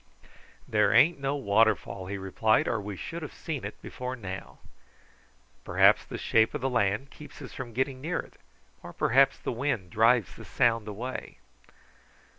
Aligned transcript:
"There 0.67 0.91
ain't 0.91 1.19
no 1.19 1.35
waterfall," 1.35 2.07
he 2.07 2.17
replied, 2.17 2.67
"or 2.67 2.81
we 2.81 2.95
should 2.97 3.21
have 3.21 3.35
seen 3.35 3.63
it 3.63 3.79
before 3.83 4.15
now." 4.15 4.57
"Perhaps 5.63 6.05
the 6.05 6.17
shape 6.17 6.55
of 6.55 6.61
the 6.61 6.71
land 6.71 7.11
keeps 7.11 7.39
us 7.39 7.53
from 7.53 7.71
getting 7.71 8.01
near 8.01 8.17
it, 8.17 8.33
or 8.81 8.93
perhaps 8.93 9.37
the 9.37 9.51
wind 9.51 9.91
drives 9.91 10.35
the 10.35 10.43
sound 10.43 10.87
away." 10.87 11.37